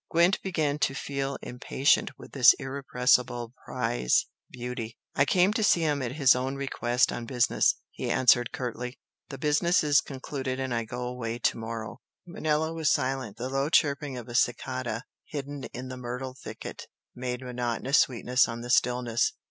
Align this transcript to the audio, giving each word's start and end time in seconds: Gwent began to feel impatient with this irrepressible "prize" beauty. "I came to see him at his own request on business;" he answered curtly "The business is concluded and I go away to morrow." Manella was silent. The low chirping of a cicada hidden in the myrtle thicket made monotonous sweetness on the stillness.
Gwent 0.09 0.41
began 0.41 0.79
to 0.79 0.95
feel 0.95 1.37
impatient 1.43 2.17
with 2.17 2.31
this 2.31 2.53
irrepressible 2.53 3.53
"prize" 3.67 4.25
beauty. 4.49 4.97
"I 5.13 5.25
came 5.25 5.53
to 5.53 5.63
see 5.63 5.81
him 5.81 6.01
at 6.01 6.13
his 6.13 6.35
own 6.35 6.55
request 6.55 7.11
on 7.11 7.25
business;" 7.27 7.75
he 7.91 8.09
answered 8.09 8.51
curtly 8.51 8.99
"The 9.29 9.37
business 9.37 9.83
is 9.83 10.01
concluded 10.01 10.59
and 10.59 10.73
I 10.73 10.85
go 10.85 11.03
away 11.03 11.37
to 11.37 11.57
morrow." 11.59 11.99
Manella 12.25 12.73
was 12.73 12.91
silent. 12.91 13.37
The 13.37 13.47
low 13.49 13.69
chirping 13.69 14.17
of 14.17 14.27
a 14.27 14.33
cicada 14.33 15.03
hidden 15.25 15.65
in 15.65 15.89
the 15.89 15.97
myrtle 15.97 16.33
thicket 16.33 16.87
made 17.13 17.43
monotonous 17.43 17.99
sweetness 17.99 18.47
on 18.47 18.61
the 18.61 18.71
stillness. 18.71 19.33